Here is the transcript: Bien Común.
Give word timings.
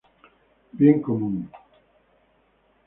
Bien 0.71 0.99
Común. 0.99 1.47